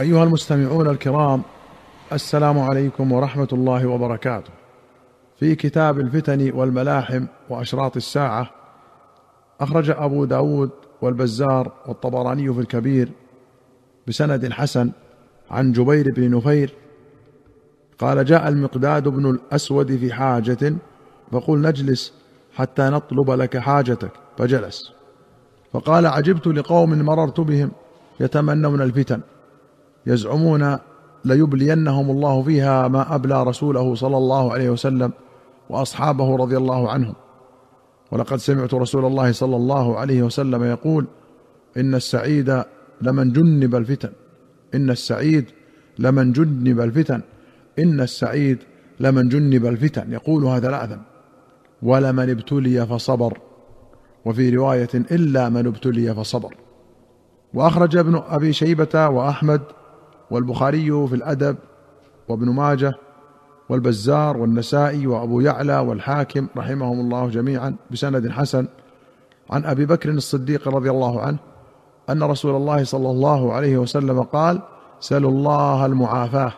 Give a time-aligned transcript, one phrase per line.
[0.00, 1.42] أيها المستمعون الكرام
[2.12, 4.50] السلام عليكم ورحمة الله وبركاته.
[5.38, 8.50] في كتاب الفتن والملاحم وأشراط الساعة
[9.60, 10.70] أخرج أبو داود
[11.02, 13.08] والبزار والطبراني في الكبير
[14.06, 14.90] بسند حسن
[15.50, 16.74] عن جبير بن نفير
[17.98, 20.74] قال جاء المقداد بن الأسود في حاجة
[21.32, 22.12] فقل نجلس
[22.54, 24.12] حتى نطلب لك حاجتك.
[24.38, 24.92] فجلس.
[25.72, 27.70] فقال عجبت لقوم مررت بهم
[28.20, 29.20] يتمنون الفتن.
[30.06, 30.78] يزعمون
[31.24, 35.12] ليبلينهم الله فيها ما أبلى رسوله صلى الله عليه وسلم
[35.70, 37.14] وأصحابه رضي الله عنهم.
[38.12, 41.06] ولقد سمعت رسول الله صلى الله عليه وسلم يقول
[41.76, 42.62] إن السعيد
[43.00, 44.10] لمن جنب الفتن.
[44.74, 45.44] إن السعيد
[45.98, 47.22] لمن جنب الفتن.
[47.78, 48.58] إن السعيد
[49.00, 50.12] لمن جنب الفتن.
[50.12, 51.00] يقولها ثلاثا
[51.82, 53.38] ولمن ابتلي فصبر.
[54.24, 56.54] وفي رواية إلا من ابتلي فصبر.
[57.54, 59.60] وأخرج ابن أبي شيبة وأحمد
[60.30, 61.56] والبخاري في الأدب
[62.28, 62.94] وابن ماجه
[63.68, 68.66] والبزار والنسائي وأبو يعلى والحاكم رحمهم الله جميعا بسند حسن
[69.50, 71.38] عن أبي بكر الصديق رضي الله عنه
[72.10, 74.60] أن رسول الله صلى الله عليه وسلم قال
[75.00, 76.52] سلوا الله المعافاة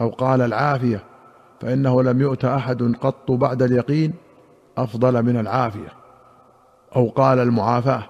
[0.00, 1.04] أو قال العافية
[1.60, 4.14] فإنه لم يؤت أحد قط بعد اليقين
[4.78, 5.88] أفضل من العافية
[6.96, 8.02] أو قال المعافاة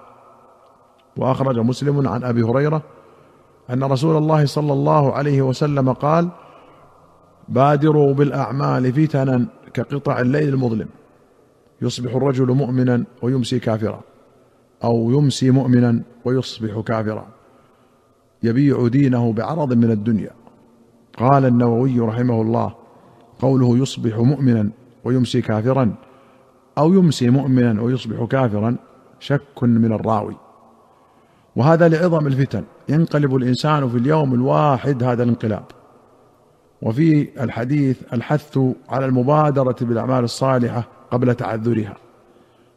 [1.17, 2.81] وأخرج مسلم عن أبي هريرة
[3.73, 6.29] أن رسول الله صلى الله عليه وسلم قال
[7.49, 10.87] بادروا بالأعمال فتنا كقطع الليل المظلم.
[11.81, 14.01] يصبح الرجل مؤمنا ويمسي كافرا
[14.83, 17.27] أو يمسي مؤمنا ويصبح كافرا.
[18.43, 20.31] يبيع دينه بعرض من الدنيا.
[21.17, 22.75] قال النووي رحمه الله
[23.39, 24.69] قوله يصبح مؤمنا
[25.03, 25.93] ويمسي كافرا
[26.77, 28.75] أو يمسي مؤمنا ويصبح كافرا
[29.19, 30.35] شك من الراوي.
[31.55, 32.63] وهذا لعظم الفتن.
[32.89, 35.63] ينقلب الإنسان في اليوم الواحد هذا الانقلاب.
[36.81, 38.59] وفي الحديث الحث
[38.89, 41.95] على المبادرة بالأعمال الصالحة قبل تعذرها.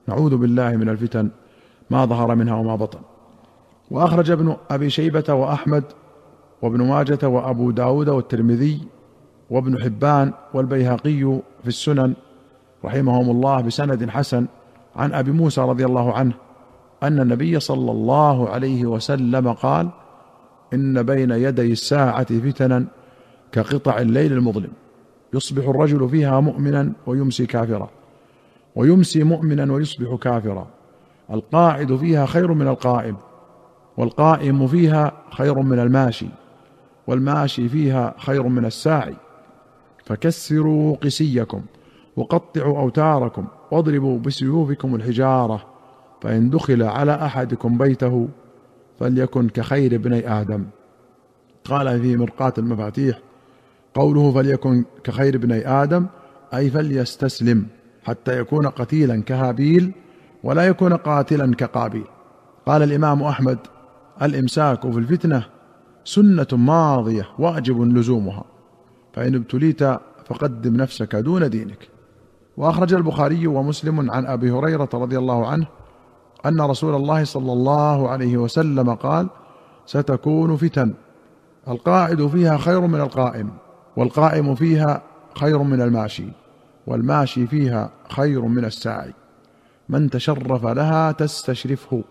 [0.09, 1.31] نعوذ بالله من الفتن
[1.91, 2.99] ما ظهر منها وما بطن.
[3.91, 5.85] وأخرج ابن أبي شيبة وأحمد
[6.63, 8.81] وابن ماجة وأبو داود والترمذي
[9.51, 12.15] وابن حبان والبيهقي في السنن
[12.85, 14.47] رحمهم الله بسند حسن
[14.97, 16.33] عن أبي موسى رضي الله عنه
[17.03, 19.91] أن النبي صلى الله عليه وسلم قال
[20.75, 22.85] إن بين يدي الساعة فتنا
[23.53, 24.71] كقطع الليل المظلم.
[25.35, 27.91] يصبح الرجل فيها مؤمنا ويمسي كافرا.
[28.77, 30.67] ويمسي مؤمنا ويصبح كافرا.
[31.31, 33.17] القاعد فيها خير من القائم
[33.97, 36.29] والقائم فيها خير من الماشي
[37.07, 39.15] والماشي فيها خير من الساعي.
[40.05, 41.63] فكسروا قسيكم
[42.17, 45.67] وقطعوا أوتاركم واضربوا بسيوفكم الحجارة
[46.21, 48.29] فإن دخل على أحدكم بيته
[49.03, 50.65] فليكن كخير ابني آدم.
[51.65, 53.19] قال في مرقاه المفاتيح
[53.95, 56.07] قوله فليكن كخير ابني آدم
[56.55, 57.67] أي فليستسلم
[58.05, 59.93] حتى يكون قتيلا كهابيل
[60.43, 62.05] ولا يكون قاتلا كقابيل.
[62.67, 63.59] قال الإمام أحمد
[64.23, 65.45] الإمساك في الفتنة
[66.05, 68.45] سنة ماضية واجب لزومها
[69.13, 69.83] فإن ابتليت
[70.27, 71.89] فقدم نفسك دون دينك.
[72.57, 75.67] وأخرج البخاري ومسلم عن أبي هريرة رضي الله عنه
[76.47, 79.29] أن رسول الله صلى الله عليه وسلم قال
[79.87, 80.95] ستكون فتن.
[81.69, 83.51] القاعد فيها خير من القائم
[83.97, 85.03] والقائم فيها
[85.35, 86.29] خير من الماشي
[86.87, 89.13] والماشي فيها خير من الساعي
[89.89, 92.03] من تشرف لها تستشرفه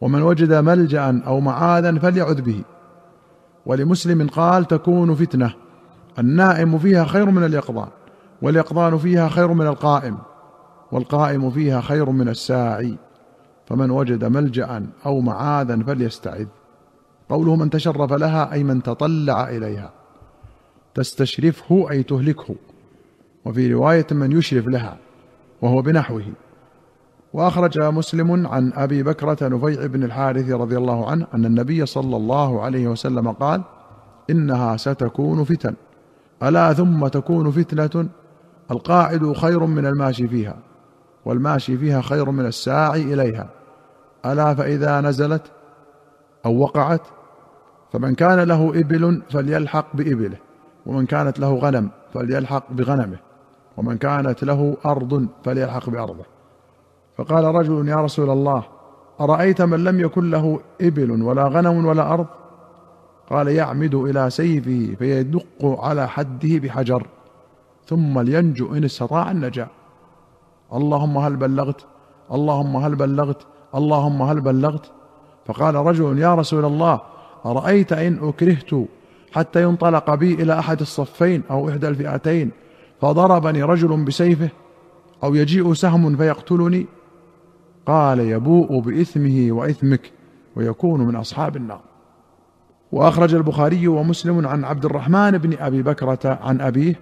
[0.00, 2.62] ومن وجد ملجأ أو معاذا فليعذ به.
[3.66, 5.54] ولمسلم قال تكون فتنة.
[6.18, 7.88] النائم فيها خير من اليقظان
[8.42, 10.18] واليقظان فيها خير من القائم
[10.92, 12.96] والقائم فيها خير من الساعي.
[13.70, 16.46] فمن وجد ملجأ أو معاذا فليستعذ.
[17.28, 19.92] قوله من تشرف لها أي من تطلع إليها.
[20.94, 22.54] تستشرفه أي تهلكه.
[23.44, 24.96] وفي رواية من يشرف لها
[25.62, 26.24] وهو بنحوه.
[27.32, 32.62] وأخرج مسلم عن أبي بكرة نفيع بن الحارث رضي الله عنه أن النبي صلى الله
[32.62, 33.62] عليه وسلم قال
[34.30, 35.74] إنها ستكون فتن.
[36.42, 38.08] ألا ثم تكون فتنة؟
[38.70, 40.56] القاعد خير من الماشي فيها
[41.24, 43.59] والماشي فيها خير من الساعي إليها.
[44.26, 45.42] ألا فإذا نزلت
[46.46, 47.00] أو وقعت
[47.92, 50.36] فمن كان له إبل فليلحق بإبله
[50.86, 53.18] ومن كانت له غنم فليلحق بغنمه
[53.76, 56.24] ومن كانت له أرض فليلحق بأرضه.
[57.16, 58.62] فقال رجل يا رسول الله
[59.20, 62.26] أرأيت من لم يكن له إبل ولا غنم ولا أرض؟
[63.30, 67.06] قال يعمد إلى سيفه فيدق على حده بحجر
[67.86, 69.68] ثم لينجو إن استطاع النجاة.
[70.72, 71.86] اللهم هل بلغت؟
[72.32, 74.90] اللهم هل بلغت؟ اللهم هل بلغت؟
[75.46, 77.00] فقال رجل يا رسول الله
[77.46, 78.70] أرأيت إن أكرهت
[79.32, 82.50] حتى ينطلق بي إلى أحد الصفين أو إحدى الفئتين
[83.00, 84.48] فضربني رجل بسيفه
[85.24, 86.86] أو يجيء سهم فيقتلني؟
[87.86, 90.12] قال يبوء بإثمه وإثمك
[90.56, 91.80] ويكون من أصحاب النار.
[92.92, 97.00] وأخرج البخاري ومسلم عن عبد الرحمن بن أبي بكرة عن أبيه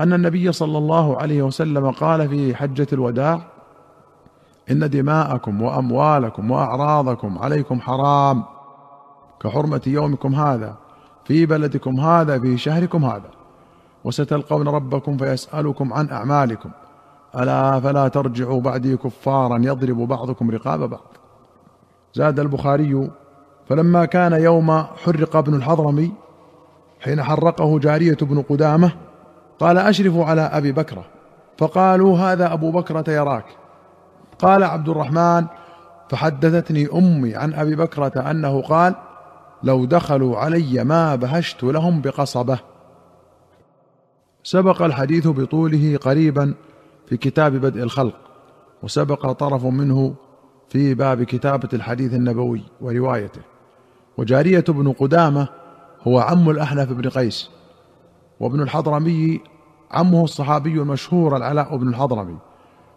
[0.00, 3.53] أن النبي صلى الله عليه وسلم قال في حجة الوداع
[4.70, 8.42] إن دماءكم وأموالكم وأعراضكم عليكم حرام.
[9.40, 10.74] كحرمة يومكم هذا
[11.24, 13.30] في بلدكم هذا في شهركم هذا.
[14.04, 16.70] وستلقون ربكم فيسألكم عن أعمالكم.
[17.38, 21.12] ألا فلا ترجعوا بعدي كفارا يضرب بعضكم رقاب بعض.
[22.14, 23.10] زاد البخاري
[23.68, 24.70] فلما كان يوم
[25.04, 26.12] حرق ابن الحضرمي
[27.00, 28.92] حين حرقه جارية بن قدامة
[29.58, 31.04] قال أشرفوا على أبي بكرة.
[31.58, 33.44] فقالوا هذا أبو بكرة يراك.
[34.44, 35.46] قال عبد الرحمن
[36.10, 38.94] فحدثتني أمي عن أبي بكرة أنه قال
[39.62, 42.58] لو دخلوا علي ما بهشت لهم بقصبة.
[44.42, 46.54] سبق الحديث بطوله قريبا
[47.06, 48.16] في كتاب بدء الخلق
[48.82, 50.14] وسبق طرف منه
[50.68, 53.40] في باب كتابة الحديث النبوي وروايته.
[54.18, 55.48] وجارية بن قدامة
[56.02, 57.50] هو عم الأحنف بن قيس
[58.40, 59.40] وابن الحضرمي
[59.90, 62.38] عمه الصحابي المشهور العلاء بن الحضرمي.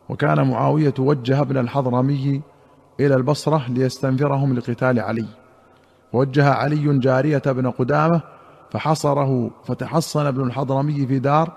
[0.09, 2.41] وكان معاوية وجه ابن الحضرمي
[2.99, 5.25] إلى البصرة ليستنفرهم لقتال علي.
[6.13, 8.21] وجه علي جارية بن قدامة
[8.71, 11.51] فحصره فتحصن ابن الحضرمي في دار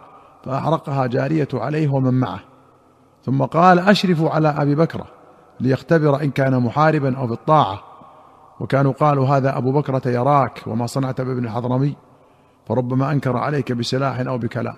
[0.45, 2.41] فأحرقها جارية عليه ومن معه.
[3.25, 5.07] ثم قال أشرفوا على أبي بكرة
[5.61, 7.81] ليختبر إن كان محاربا أو بالطاعة
[8.61, 11.97] وكانوا قالوا هذا أبو بكرة يراك وما صنعت بابن الحضرمي
[12.69, 14.77] فربما أنكر عليك بسلاح أو بكلام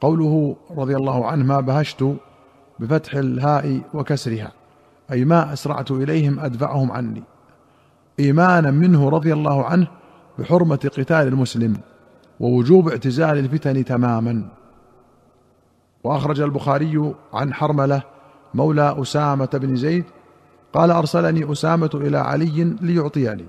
[0.00, 2.04] قوله رضي الله عنه ما بهشت
[2.78, 4.52] بفتح الهاء وكسرها.
[5.12, 7.22] أي ما أسرعت إليهم أدفعهم عني.
[8.20, 9.86] إيمانا منه رضي الله عنه
[10.38, 11.76] بحرمة قتال المسلم
[12.40, 14.48] ووجوب اعتزال الفتن تماما.
[16.04, 18.02] وأخرج البخاري عن حرملة
[18.54, 20.04] مولى أسامة بن زيد
[20.72, 23.46] قال أرسلني أسامة إلى علي ليعطيني.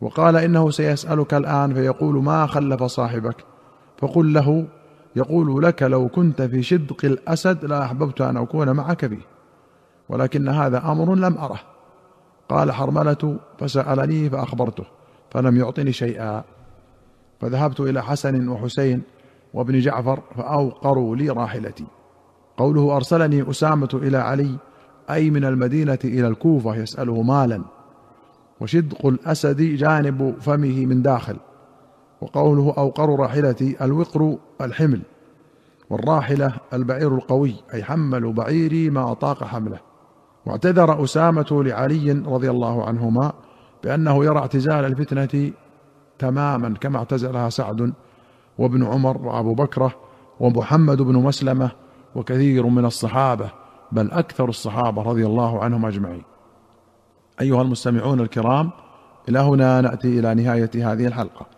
[0.00, 3.44] وقال إنه سيسألك الآن فيقول ما خلف صاحبك؟
[3.98, 4.66] فقل له
[5.18, 9.26] يقول لك لو كنت في شدق الأسد لاحببت أن أكون معك فيه
[10.08, 11.60] ولكن هذا أمر لم أره.
[12.48, 14.84] قال حرملة فسألني فأخبرته
[15.30, 16.44] فلم يعطني شيئا.
[17.40, 19.02] فذهبت إلى حسن وحسين
[19.54, 21.84] وابن جعفر فأوقروا لي راحلتي.
[22.56, 24.56] قوله أرسلني أسامة إلى علي
[25.10, 27.62] أي من المدينة إلى الكوفة يسأله مالا.
[28.60, 31.36] وشدق الأسد جانب فمه من داخل.
[32.20, 35.00] وقوله أوقر راحلتي الوقر الحمل
[35.90, 39.78] والراحلة البعير القوي أي حملوا بعيري ما اطاق حمله.
[40.46, 43.32] واعتذر أسامة لعلي رضي الله عنهما
[43.84, 45.52] بأنه يرى اعتزال الفتنة
[46.18, 47.92] تماما كما اعتزلها سعد
[48.58, 49.94] وابن عمر وأبو بكره
[50.40, 51.70] ومحمد بن مسلمة
[52.14, 53.50] وكثير من الصحابة
[53.92, 56.22] بل أكثر الصحابة رضي الله عنهم أجمعين.
[57.40, 58.70] أيها المستمعون الكرام
[59.28, 61.57] إلى هنا نأتي إلى نهاية هذه الحلقة.